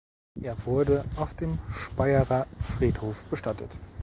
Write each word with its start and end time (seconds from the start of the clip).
Er 0.41 0.65
wurde 0.65 1.05
auf 1.15 1.35
dem 1.35 1.59
Speyerer 1.75 2.47
Friedhof 2.59 3.21
bestattet. 3.25 3.77